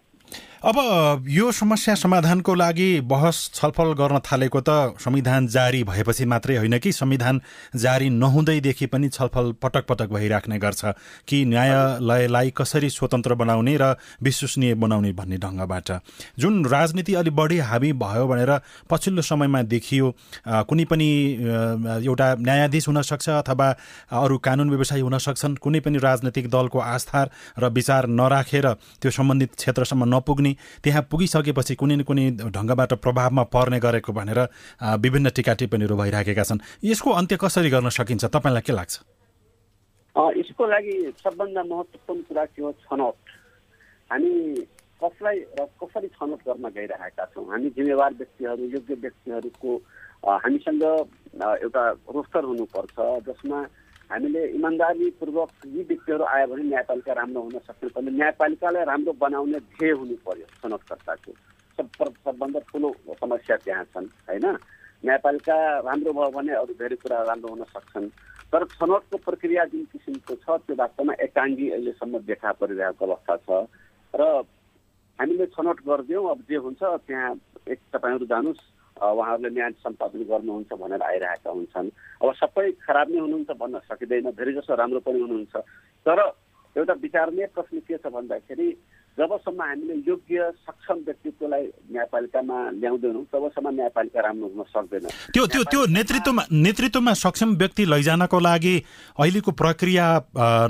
[0.62, 6.78] अब यो समस्या समाधानको लागि बहस छलफल गर्न थालेको त संविधान जारी भएपछि मात्रै होइन
[6.78, 7.40] कि संविधान
[7.76, 10.85] जारी नहुँदैदेखि पनि छलफल पटक पटक भइराख्ने गर्छ
[11.28, 15.90] कि न्यायालयलाई कसरी स्वतन्त्र बनाउने र विश्वसनीय बनाउने भन्ने ढङ्गबाट।
[16.38, 18.52] जुन राजनीति अलिक बढी हाबी भयो भनेर
[18.91, 20.15] पछिल्लो समयमा देखियो
[20.69, 21.08] कुनै पनि
[22.04, 23.71] एउटा न्यायाधीश हुनसक्छ अथवा
[24.21, 27.25] अरू कानुन व्यवसायी हुन सक्छन् कुनै पनि राजनैतिक दलको आस्था
[27.58, 28.06] र विचार
[28.41, 28.67] नराखेर
[29.00, 34.41] त्यो सम्बन्धित क्षेत्रसम्म नपुग्ने त्यहाँ पुगिसकेपछि कुनै न कुनै ढङ्गबाट प्रभावमा पर्ने गरेको भनेर
[34.81, 38.25] विभिन्न टिका टिप्पणीहरू भइराखेका छन्। यसको अन्त्य कसरी गर्न सकिन्छ?
[38.33, 38.95] तपाईँलाई के लाग्छ?
[40.41, 42.73] यसको लागि सबभन्दा महत्त्वपूर्ण कुरा के हो?
[42.81, 43.17] छनौट।
[44.11, 44.33] हामी
[45.05, 47.45] कसलाई र कसरी छनौट गर्न गइरहेका छौँ?
[47.45, 49.71] हामी जिम्मेवार व्यक्तिहरू योग्य व्यक्तिहरूको
[50.25, 50.83] हामीसँग
[51.65, 51.85] एउटा
[52.17, 52.97] रोस्टर हुनुपर्छ
[53.29, 53.59] जसमा
[54.11, 59.93] हामीले इमान्दारीपूर्वक यी व्यक्तिहरू आयो भने न्यायपालिका राम्रो हुन सक्ने पनि न्यायपालिकालाई राम्रो बनाउने ध्येय
[59.93, 61.33] हुनु पर्यो छनौटकर्ताको
[61.79, 61.89] सब
[62.27, 62.91] सबभन्दा ठुलो
[63.23, 64.47] समस्या त्यहाँ छन् होइन?
[65.05, 68.09] न्यायपालिका राम्रो भयो भने अरू धेरै कुरा राम्रो हुन सक्छन्।
[68.53, 73.49] तर छनौटको प्रक्रिया जुन किसिमको छ त्यो वास्तवमा एकाङ्गी अहिलेसम्म देखा परिरहेको अवस्था छ।
[74.15, 74.23] र
[75.19, 77.31] हामीले छनौट गरिदियौँ अब जे हुन्छ त्यहाँ
[77.71, 78.63] एक तपाईँहरू जानुहोस्।
[79.00, 81.89] उहाँहरूले न्याय सम्पादन गर्नुहुन्छ भनेर आइरहेका हुन्छन्।
[82.23, 85.54] अब सबै खराब नै हुनुहुन्छ भन्न सकिँदैन धेरै जसो राम्रो पनि हुनुहुन्छ।
[86.06, 86.19] तर
[86.76, 88.69] एउटा विचारणीय प्रश्न के छ भन्दाखेरि
[89.19, 95.80] जबसम्म हामीले योग्य सक्षम व्यक्तित्वलाई न्यायपालिकामा ल्याउँदैनौँ तबसम्म न्यायपालिका राम्रो हुन सक्दैन। त्यो त्यो त्यो
[95.91, 98.75] नेतृत्वमा नेतृत्वमा सक्षम व्यक्ति लैजानको लागि
[99.19, 100.06] अहिलेको प्रक्रिया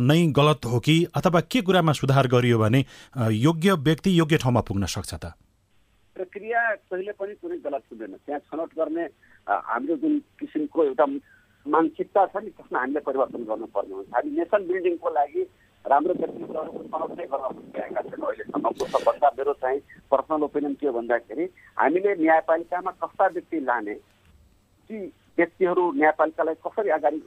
[0.00, 2.80] नै गलत हो कि अथवा के कुरामा सुधार गरियो भने
[3.44, 5.36] योग्य व्यक्ति योग्य ठाउँमा पुग्न सक्छ त?
[6.20, 6.60] प्रक्रिया
[6.92, 9.04] कहिले पनि कुनै गलत हुँदैन। त्यहाँ छनौट गर्ने
[9.48, 11.06] हाम्रो जुन किसिमको एउटा
[11.66, 15.42] मानसिकता छ नि त्यसमा हामीले परिवर्तन गर्नुपर्ने हुन्छ। हामी नेसन बिल्डिङको लागि
[15.84, 19.80] राम्रो व्यक्तित्वहरूको छनौट नै गर्न सकिरहेका छैनौँ अहिलेसम्मको सबभन्दा मेरो चाहिँ
[20.12, 21.44] पर्सनल ओपिनियन के हो भन्दाखेरि
[21.80, 23.94] हामीले न्यायपालिकामा कस्ता व्यक्ति लाने
[24.90, 24.98] ती
[25.40, 27.18] व्यक्तिहरू न्यायपालिकालाई कसरी अगाडि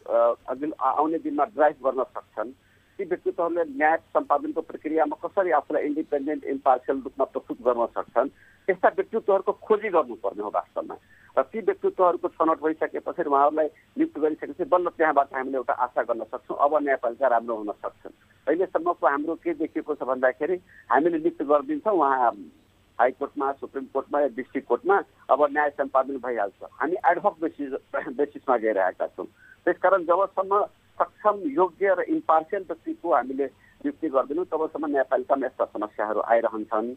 [0.93, 2.51] आउने दिनमा ड्राइभ गर्न सक्छन्
[2.99, 8.29] ती व्यक्तित्वहरूले न्याय सम्पादनको प्रक्रियामा कसरी आफूलाई इन्डिपेन्डेन्ट इम्पार्सियल रूपमा प्रस्तुत गर्न सक्छन्
[8.67, 10.95] त्यस्ता व्यक्तित्वहरूको खोजी गर्नुपर्ने हो वास्तवमा।
[11.37, 16.57] र ती व्यक्तित्वहरूको छनौट भइसकेपछि उहाँहरूलाई नियुक्त गरिसकेपछि बल्ल त्यहाँबाट हामीले एउटा आशा गर्न सक्छौँ
[16.57, 18.13] अब न्यायपालिका राम्रो हुन सक्छन्।
[18.47, 20.55] अहिलेसम्मको हाम्रो के देखिएको छ भन्दाखेरि
[20.91, 22.31] हामीले नियुक्त गरिदिन्छौँ उहाँ
[22.99, 24.95] हाइकोर्टमा सुप्रिम कोर्टमा या डिस्ट्रिक्ट कोर्टमा
[25.33, 27.71] अब न्याय सम्पादन भइहाल्छ। हामी एडभक बेसिस
[28.13, 29.25] बेसिसमा गइरहेका छौँ।
[29.65, 30.61] त्यसकारण जबसम्म
[30.99, 33.45] सक्षम योग्य र इम्पार्सियल व्यक्तिको हामीले
[33.81, 36.93] नियुक्ति गर्दैनौँ तबसम्म न्यायपालिकामा यस्ता समस्याहरू आइरहन्छन्।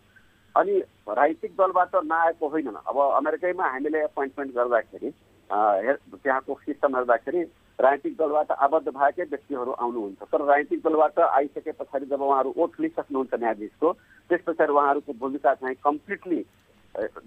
[0.56, 0.74] अनि
[1.08, 5.10] राजनीतिक दलबाट नआएको होइन अब अमेरिकैमा हामीले एपोइन्टमेन्ट गर्दाखेरि
[5.50, 7.42] त्यहाँको सिस्टम हेर्दाखेरि
[7.78, 13.34] राजनीतिक दलबाट आबद्ध भएकै व्यक्तिहरू आउनुहुन्छ। तर राजनीतिक दलबाट आइसके पछाडि जब उहाँहरू ओठ लिइसक्नुहुन्छ
[13.40, 13.92] न्यायाधीशको
[14.30, 16.40] त्यस पछाडि उहाँहरूको भूमिका चाहिँ कम्प्लिटली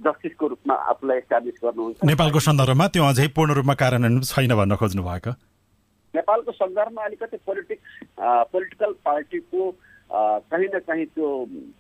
[0.05, 5.03] जस्टिसको रूपमा आफूलाई इस्टाब्लिस गर्नुहुन्छ। नेपालको सन्दर्भमा त्यो अझै पूर्ण रूपमा कार्यान्वयन छैन भन्न खोज्नु
[5.05, 5.31] भएको
[6.13, 7.89] नेपालको सन्दर्भमा अलिकति पोलिटिक्स
[8.53, 9.61] पोलिटिकल पार्टीको
[10.11, 11.29] कहीँ न कहीँ त्यो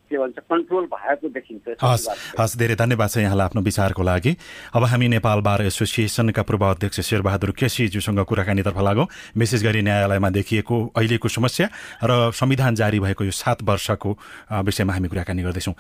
[0.09, 2.07] के भन्छ कन्ट्रोल भएको देखिन्छ हस्
[2.39, 4.35] हस् धेरै धन्यवाद छ यहाँलाई आफ्नो विचारको लागि।
[4.73, 10.75] अब हामी नेपाल बार एसोसिएसनका पूर्व अध्यक्ष शेरबहादुर केसीज्यूसँग कुराकानीतर्फ लागौँ। विशेष गरी न्यायालयमा देखिएको
[10.93, 11.67] अहिलेको समस्या
[12.05, 14.17] र संविधान जारी भएको यो सात वर्षको
[14.61, 15.73] विषयमा हामी कुराकानी गर्दैछौँ।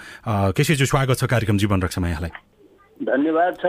[0.57, 2.48] केसीज्यू स्वागत छ कार्यक्रम जीवन रक्षामा यहाँलाई।
[2.99, 3.65] धन्यवाद छ।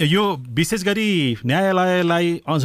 [0.00, 0.24] यो
[0.56, 2.64] विशेष गरी न्यायालयलाई अझ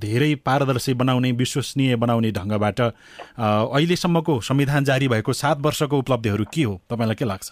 [0.00, 6.80] धेरै पारदर्शी बनाउने विश्वसनीय बनाउने ढङ्गबाट अहिलेसम्मको संविधान जारी भएको सात वर्षको उपलब्धिहरू के हो?
[6.90, 7.48] तपाईँलाई के लाग्छ?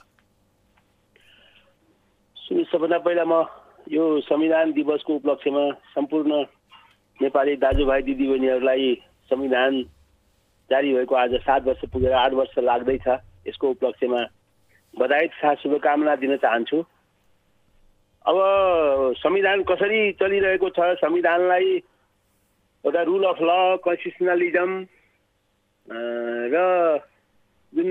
[2.71, 3.45] सबभन्दा पहिला म
[3.91, 6.33] यो संविधान दिवसको उपलक्ष्यमा सम्पूर्ण
[7.21, 8.95] नेपाली दाजुभाइ दिदीबहिनीहरूलाई
[9.31, 9.83] संविधान
[10.71, 13.07] जारी भएको आज सात वर्ष पुगेर आठ वर्ष लाग्दैछ।
[13.49, 14.21] यसको उपलक्ष्यमा
[14.95, 16.79] बधाई तथा शुभकामना दिन चाहन्छु।
[18.25, 18.37] अब
[19.19, 20.79] संविधान कसरी चलिरहेको छ?
[21.01, 21.71] संविधानलाई
[22.85, 23.51] एउटा रुल अफ ल
[23.85, 24.71] कन्स्टिट्युसनलिजम
[26.53, 26.57] र
[27.73, 27.89] जुन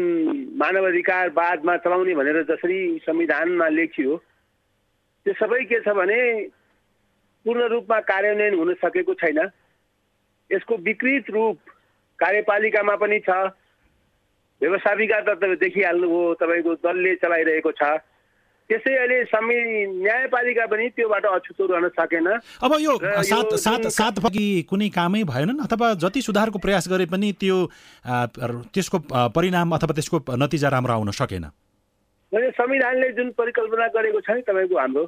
[0.60, 4.16] मानव अधिकार बादमा चलाउने भनेर जसरी संविधानमा लेखियो
[5.26, 6.20] त्यो सबै के छ भने
[7.46, 9.40] पूर्ण रूपमा कार्यान्वयन हुन सकेको छैन।
[10.50, 11.58] यसको विकृत रूप
[12.20, 13.30] कार्यपालिकामा पनि छ।
[14.62, 17.84] व्यवस्थापिका त देखिहाल्नुभयो तपाईँको दलले चलाइरहेको छ।
[18.70, 19.18] त्यसै अहिले
[20.06, 22.28] न्यायपालिका पनि त्योबाट अछुतो रहन सकेन।
[22.62, 22.94] अब यो
[23.26, 27.58] सात सात सात कि कुनै कामै भएनन् अथवा जति सुधारको प्रयास गरे पनि त्यो
[28.70, 28.98] त्यसको
[29.34, 31.50] परिणाम अथवा त्यसको नतिजा राम्रो आउन सकेन।
[32.30, 35.04] संविधानले जुन परिकल्पना गरेको छ नि तपाईँको हाम्रो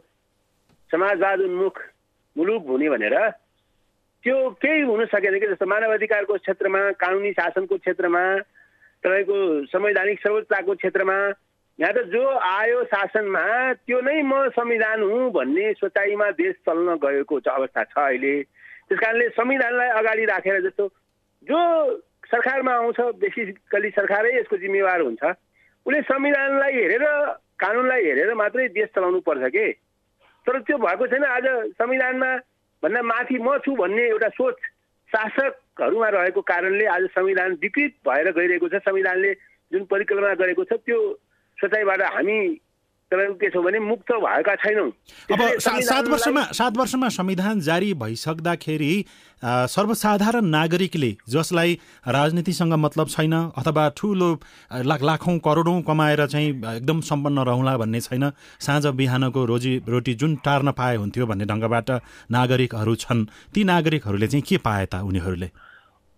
[0.90, 1.76] समाजवाद उन्मुख
[2.36, 3.16] मुलुक हुने भनेर
[4.26, 8.24] त्यो केही हुन सकेन कि जस्तो मानव अधिकारको क्षेत्रमा कानुनी शासनको क्षेत्रमा
[9.04, 11.18] तपाईँको संवैधानिक सर्वोच्चताको क्षेत्रमा
[11.80, 17.36] यहाँ त जो आयो शासनमा त्यो नै म संविधान हुँ भन्ने सोचाइमा देश चल्न गएको
[17.50, 18.34] अवस्था छ अहिले।
[18.90, 20.88] त्यस कारणले संविधानलाई अगाडि राखेर जस्तो
[21.48, 21.60] जो
[22.30, 27.06] सरकारमा आउँछ बेसिकली सरकारै यसको जिम्मेवार हुन्छ उसले संविधानलाई हेरेर
[27.60, 29.66] कानुनलाई हेरेर मात्रै देश चलाउनु पर्छ कि?
[30.48, 31.46] तर त्यो भएको छैन। आज
[31.82, 32.32] संविधानमा
[32.84, 34.56] भन्दा माथि म छु भन्ने एउटा सोच
[35.72, 39.34] शासकहरूमा रहेको कारणले आज संविधान विकृत भएर गइरहेको छ। संविधानले
[39.72, 41.00] जुन परिकल्पना गरेको छ त्यो
[41.58, 42.40] सोचाइबाट हामी
[43.12, 44.89] तपाईँको के छ भने मुक्त भएका छैनौँ।
[45.32, 48.93] अब सात वर्षमा सात वर्षमा संविधान जारी भइसक्दाखेरि
[49.43, 51.74] सर्वसाधारण नागरिकले जसलाई
[52.08, 54.30] राजनीतिसँग मतलब छैन अथवा ठुलो
[54.88, 60.36] लाख लाखौँ करोडौँ कमाएर चाहिँ एकदम सम्पन्न रहला भन्ने छैन साँझ बिहानको रोजी रोटी जुन
[60.45, 61.89] टार्न पाए हुन्थ्यो भन्ने ढङ्गबाट
[62.32, 65.50] नागरिकहरू छन्। ती नागरिकहरूले चाहिँ के पाए त उनीहरूले?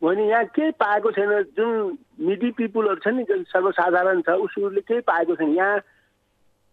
[0.01, 5.01] होइन यहाँ केही पाएको छैन। जुन मिडी पिपुलहरू छ नि जुन सर्वसाधारण छ उसहरूले केही
[5.07, 5.79] पाएको छैन। यहाँ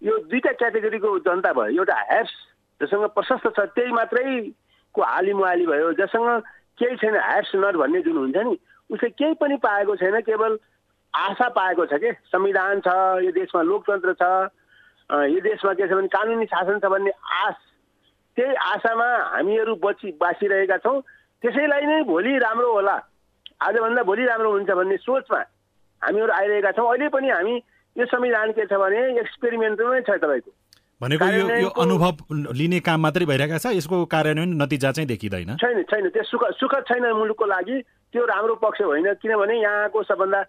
[0.02, 2.34] यो दुईवटा क्याटेगोरीको जनता भयो एउटा ह्याप्स
[2.80, 6.28] जसँग प्रशस्त छ त्यही मात्रैको हाली मुहाली भयो जसँग
[6.80, 8.56] केही छैन ह्याप्स नट भन्ने जुन हुन्छ नि
[8.90, 10.58] उसले केही पनि पाएको छैन केवल
[11.14, 12.12] आशा पाएको छ कि?
[12.32, 14.24] संविधान छ यो देशमा लोकतन्त्र छ
[15.10, 17.10] यो देशमा के छ भने कानुनी शासन छ भन्ने
[17.44, 17.54] आश
[18.36, 21.00] त्यही आशामा हामीहरू बची बाँचिरहेका छौँ।
[21.42, 22.96] त्यसैलाई नै भोलि राम्रो होला।
[23.68, 25.40] आजभन्दा भोलि राम्रो हुन्छ भन्ने सोचमा
[26.02, 27.54] हामीहरू आइरहेका छौँ। अहिले पनि हामी
[27.96, 30.50] यो संविधान के छ भने एक्सपेरिमेन्टमै छ तपाईँको।
[31.00, 32.14] भनेको यो यो अनुभव
[32.54, 36.84] लिने काम मात्रै भइरहेको छ यसको कार्यान्वयन नतिजा चाहिँ देखिँदैन। छैन छैन त्यो सुख सुखद
[36.88, 37.76] छैन मुलुकको लागि
[38.14, 40.40] त्यो राम्रो पक्ष होइन किनभने यहाँको सबभन्दा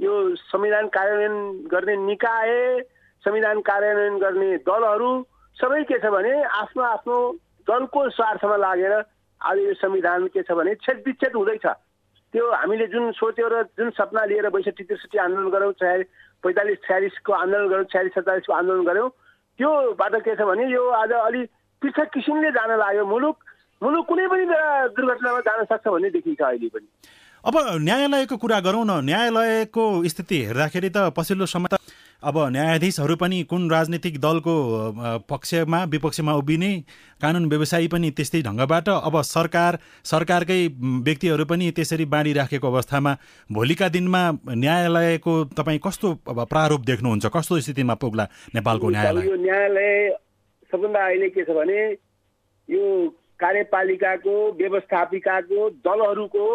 [0.00, 0.12] यो
[0.46, 1.36] संविधान कार्यान्वयन
[1.72, 2.52] गर्ने निकाय
[3.24, 5.10] संविधान कार्यान्वयन गर्ने दलहरू
[5.56, 6.32] सबै के छ भने
[6.62, 7.16] आफ्नो आफ्नो
[7.66, 8.92] दलको स्वार्थमा लागेर
[9.40, 11.66] आज यो संविधान के छ भने छेद विच्छेद हुँदैछ।
[12.34, 16.02] त्यो हामीले जुन सोच्यो र जुन सपना लिएर बैसठी त्रिसठी आन्दोलन गऱ्यौँ चाहे
[16.44, 19.08] पैँतालिस छ्यालिसको आन्दोलन गऱ्यौँ छ्यालिस सत्तालिसको आन्दोलन गऱ्यौँ।
[19.58, 21.42] त्यो बाटो के छ भने यो आज अलि
[21.82, 23.36] पृथक किसिमले जान लाग्यो। मुलुक
[23.82, 26.88] मुलुक कुनै पनि बेला दुर्घटनामा जान सक्छ भन्ने देखिन्छ अहिले पनि।
[27.44, 31.80] अब न्यायालयको कुरा गरौँ न। न्यायालयको स्थिति हेर्दाखेरि त पछिल्लो समय त
[32.22, 34.54] अब न्यायाधीशहरू पनि कुन राजनीतिक दलको
[35.28, 36.70] पक्षमा विपक्षमा उभिने
[37.20, 40.60] कानुन व्यवसायी पनि त्यस्तै ढङ्गबाट अब सरकार सरकारकै
[41.04, 43.12] व्यक्तिहरू पनि त्यसरी बाँडिराखेको अवस्थामा
[43.50, 47.26] भोलिका दिनमा न्यायालयको तपाईँ कस्तो अब प्रारूप देख्नुहुन्छ?
[47.26, 49.26] कस्तो स्थितिमा पुग्ला नेपालको न्यायालय?
[49.26, 49.92] यो न्यायालय
[50.72, 51.78] सबभन्दा अहिले के छ भने
[52.68, 52.84] यो
[53.38, 56.46] कार्यपालिकाको व्यवस्थापिकाको दलहरूको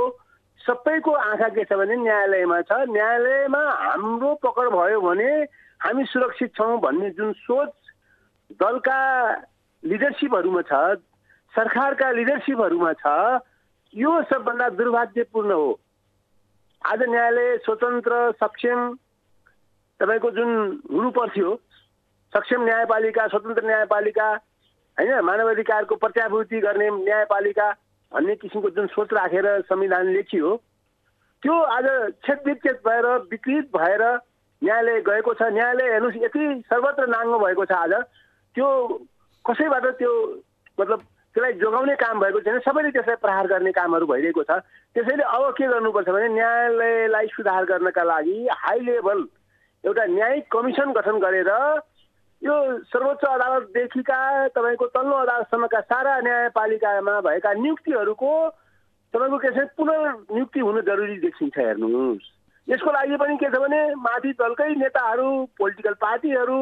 [0.62, 5.32] सबैको आँखा के छ भने न्यायालयमा छ। न्यायालयमा हाम्रो पकड भयो भने
[5.82, 7.74] हामी सुरक्षित छौँ भन्ने जुन सोच
[8.60, 9.00] दलका
[9.84, 10.74] लिडरसिपहरूमा छ
[11.54, 13.42] सरकारका लिडरसिपहरूमा छ
[13.94, 15.70] यो सबभन्दा दुर्भाग्यपूर्ण हो।
[16.82, 18.80] आज न्यायालय स्वतन्त्र सक्षम
[20.00, 20.50] तपाईँको जुन
[20.92, 21.56] हुनुपर्थ्यो
[22.34, 24.30] सक्षम न्यायपालिका स्वतन्त्र न्यायपालिका
[24.98, 27.68] होइन मानवाधिकारको प्रत्याभूति गर्ने न्यायपालिका
[28.12, 30.56] भन्ने किसिमको जुन सोच राखेर संविधान लेखियो
[31.44, 31.86] त्यो आज
[32.26, 34.04] छेद विच्छेद भएर विकृत भएर
[34.62, 37.94] न्यायालय गएको छ। न्यायालय हेर्नुहोस् यति सर्वत्र नाङ्गो भएको छ आज।
[38.56, 38.68] त्यो
[39.46, 40.12] कसैबाट त्यो
[40.80, 41.00] मतलब
[41.36, 44.60] त्यसलाई जोगाउने काम भएको छैन। सबैले त्यसलाई प्रहार गर्ने कामहरू भइरहेको छ।
[44.96, 49.20] त्यसैले अब के गर्नुपर्छ भने न्यायालयलाई सुधार गर्नका लागि हाई लेभल
[49.84, 51.52] एउटा न्यायिक कमिसन गठन गरेर
[52.42, 52.54] यो
[52.90, 58.32] सर्वोच्च अदालतदेखिका तपाईँको तल्लो अदालतसम्मका सारा न्यायपालिकामा भएका नियुक्तिहरूको
[59.14, 62.26] तपाईँको के छ पुनर्नियुक्ति हुनु जरुरी देखिन्छ हेर्नुहोस्।
[62.68, 66.60] यसको लागि पनि के छ भने माथि दलकै नेताहरू पोलिटिकल पार्टीहरू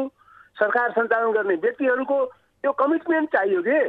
[0.60, 3.80] सरकार सञ्चालन गर्ने व्यक्तिहरूको त्यो कमिटमेन्ट चाहियो कि?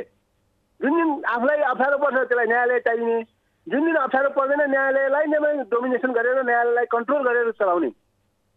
[0.81, 3.23] जुन दिन आफूलाई अप्ठ्यारो पर्छ त्यसलाई न्यायालय चाहिने।
[3.67, 7.91] जुन दिन अप्ठ्यारो पर्दैन न्यायालयलाई नै डोमिनेसन गरेर न्यायालयलाई कन्ट्रोल गरेर चलाउने।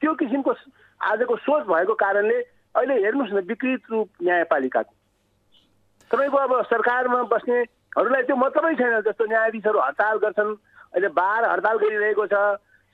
[0.02, 0.52] त्यो किसिमको
[1.02, 2.40] आजको सोच भएको कारणले
[2.74, 4.94] अहिले हेर्नुहोस् न विकृत रूप न्यायपालिकाको।
[6.12, 10.52] तपाईँको अब सरकारमा बस्नेहरूलाई त्यो मतलबै छैन जस्तो न्यायाधीशहरू हडताल गर्छन्।
[10.94, 12.36] अहिले बार हडताल गरिरहेको छ।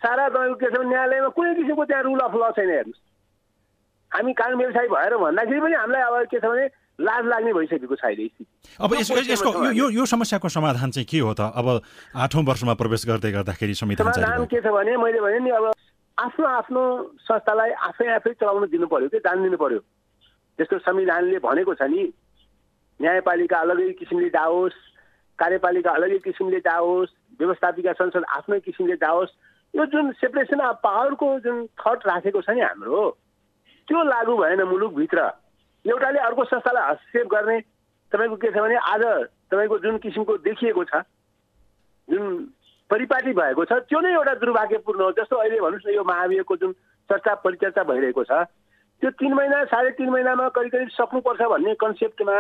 [0.02, 3.02] सारा तपाईँको के छ भने न्यायालयमा कुनै किसिमको त्यहाँ रुल अफ ल छैन हेर्नुहोस्।
[4.12, 6.66] हामी कानुन व्यवसायी भएर भन्दाखेरि पनि हामीलाई अब के छ भने
[7.00, 8.46] लाज लाग्ने भइसकेको छ अहिले स्थिति।
[8.84, 8.92] अब
[9.32, 11.42] यसको यो यो समस्याको समाधान चाहिँ के हो त?
[11.56, 11.68] अब
[12.16, 15.72] आठौँ वर्षमा प्रवेश गर्दै गर्दाखेरि समाधान के छ भने मैले भने नि अब
[16.20, 16.82] आफ्नो आफ्नो
[17.22, 19.80] संस्थालाई आफै आफै चलाउन दिनु पर्यो कि जान दिनु पर्यो
[20.60, 22.04] जस्तो संविधानले भनेको छ नि
[23.00, 24.80] न्यायपालिका अलगै किसिमले जाओस्
[25.40, 29.38] कार्यपालिका अलगै किसिमले जाओस् व्यवस्थापिका संसद आफ्नै किसिमले जाओस्
[29.74, 33.02] यो जुन सेपरेसन अफ पावरको जुन थट राखेको छ नि हाम्रो
[33.88, 35.30] त्यो लागू भएन मुलुकभित्र।
[35.86, 37.60] एउटाले अर्को संस्थालाई हस्तक्षेप गर्ने
[38.12, 39.04] तपाईँको के छ भने आज
[39.52, 41.02] तपाईँको जुन किसिमको देखिएको छ
[42.08, 42.26] जुन
[42.90, 46.72] परिपाटी भएको छ। त्यो नै एउटा दुर्भाग्यपूर्ण हो। जस्तो अहिले भन्नुहोस् न यो महाभियोगको जुन
[47.10, 48.32] चर्चा परिचर्चा भइरहेको छ
[49.02, 52.38] त्यो तिन महिना साढे तिन महिनामा करिब करिब सक्नुपर्छ भन्ने कन्सेप्टमा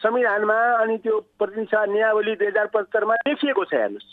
[0.00, 4.10] संविधानमा अनि त्यो प्रतिनिधि नियावली दुई हजार पचहत्तरमा लेखिएको छ हेर्नुहोस्।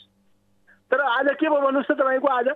[0.91, 2.47] तर आज के भयो भन्नुहोस् त तपाईँको आज?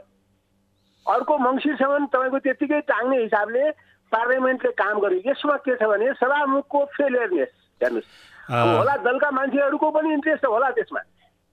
[1.06, 3.64] अर्को मङ्सिरसम्म तपाईँको त्यत्तिकै टाङ्ने हिसाबले
[4.12, 8.10] पार्लियामेन्टले काम गर्यो। यसमा के छ भने सभामुखको फेलियरनेस हेर्नुहोस्।
[8.50, 11.02] होला दलका मान्छेहरूको पनि इन्ट्रेस्ट होला त्यसमा।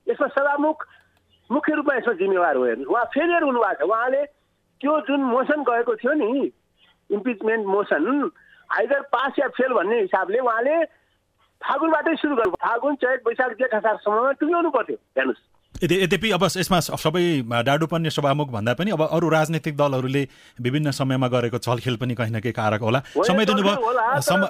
[0.07, 0.79] यसमा सभामुख
[1.53, 4.23] मुख्य रूपमा यसमा जिम्मेवार हो हेर्नु उहाँ फेलियर हुनुभएको छ। उहाँले
[4.81, 6.51] त्यो जुन मोसन गएको थियो नि
[7.11, 8.05] इम्पिचमेन्ट मोसन
[8.79, 10.77] आइदर पास या फेल भन्ने हिसाबले उहाँले
[11.63, 15.43] फागुनबाटै सुरु गर्नु फागुन चैत वैशाख जेठ असारसम्ममा टुङ्ग्याउनु पर्थ्यो। हेर्नुहोस्।
[15.83, 17.25] यद्यपि अब यसमा सबै
[17.65, 20.23] डाडुपन्ने सभामुख भन्दा पनि अब अरू राजनैतिक दलहरूले
[20.59, 23.77] विभिन्न समयमा गरेको छलखेल पनि कहीँ न कहीँ कारक होला। समय दिनुभयो।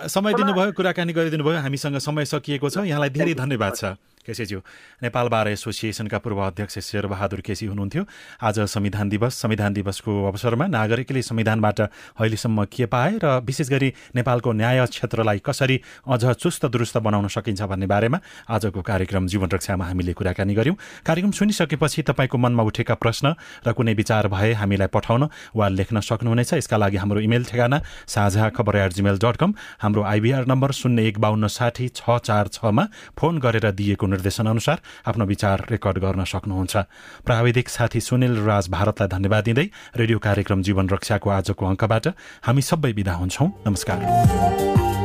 [0.08, 3.84] समय दिनुभयो कुराकानी गरिदिनु भयो हामीसँग समय सकिएको छ। यहाँलाई धेरै धन्यवाद छ।
[4.26, 4.58] केसीज्यू।
[5.02, 8.02] नेपाल बार एसोसिएसनका पूर्व अध्यक्ष शेरबहादुर केसी हुनुहुन्थ्यो।
[8.40, 14.52] आज संविधान दिवस संविधान दिवसको अवसरमा नागरिकले संविधानबाट अहिलेसम्म के पाए र विशेष गरी नेपालको
[14.52, 20.12] न्याय क्षेत्रलाई कसरी अझ चुस्त दुरुस्त बनाउन सकिन्छ भन्ने बारेमा आजको कार्यक्रम जीवन रक्षामा हामीले
[20.14, 23.34] कुराकानी गऱ्यौँ कार्यक्रम सुनिसकेपछि तपाईँको मनमा उठेका प्रश्न
[23.66, 28.48] र कुनै विचार भए हामीलाई पठाउन वा लेख्न सक्नुहुनेछ। यसका लागि हाम्रो इमेल ठेगाना साझा
[28.54, 32.86] खबर एट जिमेल डट कम हाम्रो आइबिआर नम्बर शून्य एक बाहन्न साठी छ चार छमा
[33.18, 36.74] फोन गरेर दिएको निर्देशन अनुसार आफ्नो विचार रेकर्ड गर्न सक्नुहुन्छ।
[37.24, 42.04] प्राविधिक साथी सुनिल राज भारतलाई धन्यवाद दिँदै रेडियो कार्यक्रम जीवन रक्षाको आजको अङ्कबाट
[42.46, 45.01] हामी सबै विदा हुन्छौँ। नमस्कार।